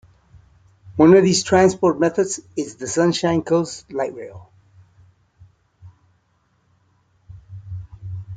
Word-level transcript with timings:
One 0.95 1.13
of 1.13 1.23
these 1.23 1.43
transport 1.43 1.99
methods 1.99 2.39
is 2.57 2.77
the 2.77 2.87
Sunshine 2.87 3.43
Coast 3.43 3.93
Light 3.93 4.15
Rail. 4.15 4.51